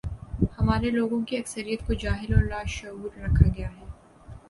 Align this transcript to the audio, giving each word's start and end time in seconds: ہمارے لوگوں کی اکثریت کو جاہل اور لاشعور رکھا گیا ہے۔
ہمارے 0.59 0.89
لوگوں 0.89 1.19
کی 1.25 1.37
اکثریت 1.37 1.85
کو 1.87 1.93
جاہل 1.93 2.33
اور 2.33 2.43
لاشعور 2.43 3.19
رکھا 3.19 3.49
گیا 3.57 3.69
ہے۔ 3.69 3.85